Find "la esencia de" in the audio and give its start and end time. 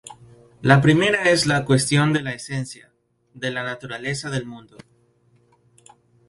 2.23-3.51